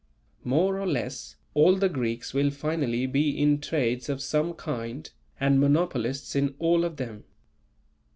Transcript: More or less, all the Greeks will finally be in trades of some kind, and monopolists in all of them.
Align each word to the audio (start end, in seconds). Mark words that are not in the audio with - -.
More 0.43 0.79
or 0.81 0.87
less, 0.87 1.35
all 1.53 1.75
the 1.75 1.87
Greeks 1.87 2.33
will 2.33 2.49
finally 2.49 3.05
be 3.05 3.39
in 3.39 3.61
trades 3.61 4.09
of 4.09 4.19
some 4.19 4.55
kind, 4.55 5.07
and 5.39 5.59
monopolists 5.59 6.35
in 6.35 6.55
all 6.57 6.83
of 6.83 6.97
them. 6.97 7.23